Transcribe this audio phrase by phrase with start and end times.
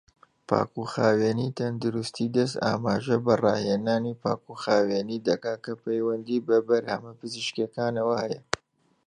[0.49, 8.41] پاکوخاوێنی تەندروستی دەست ئاماژە بە ڕاهێنانی پاکوخاوێنی دەکات کە پەیوەندی بەرهەمە پزیشکیەکانەوە هەیە.